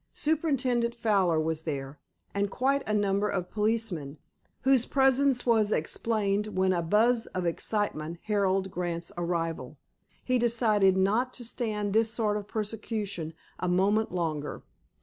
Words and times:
Superintendent 0.15 0.95
Fowler 0.95 1.39
was 1.39 1.61
there, 1.61 1.99
and 2.33 2.49
quite 2.49 2.81
a 2.89 2.91
number 2.95 3.29
of 3.29 3.51
policemen, 3.51 4.17
whose 4.61 4.87
presence 4.87 5.45
was 5.45 5.71
explained 5.71 6.57
when 6.57 6.73
a 6.73 6.81
buzz 6.81 7.27
of 7.35 7.45
excitement 7.45 8.17
heralded 8.23 8.71
Grant's 8.71 9.11
arrival. 9.15 9.77
He 10.25 10.39
decided 10.39 10.97
not 10.97 11.33
to 11.33 11.45
stand 11.45 11.93
this 11.93 12.09
sort 12.09 12.35
of 12.35 12.47
persecution 12.47 13.35
a 13.59 13.67
moment 13.67 14.11
longer. 14.11 14.63